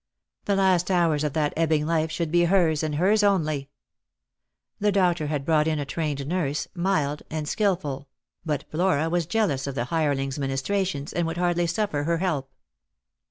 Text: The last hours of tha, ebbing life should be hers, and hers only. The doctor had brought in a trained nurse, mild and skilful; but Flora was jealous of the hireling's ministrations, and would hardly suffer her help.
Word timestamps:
The 0.45 0.55
last 0.55 0.89
hours 0.89 1.23
of 1.23 1.33
tha, 1.33 1.53
ebbing 1.55 1.85
life 1.85 2.09
should 2.09 2.31
be 2.31 2.45
hers, 2.45 2.81
and 2.81 2.95
hers 2.95 3.21
only. 3.21 3.69
The 4.79 4.91
doctor 4.91 5.27
had 5.27 5.45
brought 5.45 5.67
in 5.67 5.77
a 5.77 5.85
trained 5.85 6.25
nurse, 6.25 6.67
mild 6.73 7.21
and 7.29 7.47
skilful; 7.47 8.07
but 8.43 8.63
Flora 8.71 9.09
was 9.11 9.27
jealous 9.27 9.67
of 9.67 9.75
the 9.75 9.85
hireling's 9.93 10.39
ministrations, 10.39 11.13
and 11.13 11.27
would 11.27 11.37
hardly 11.37 11.67
suffer 11.67 12.05
her 12.05 12.17
help. 12.17 12.49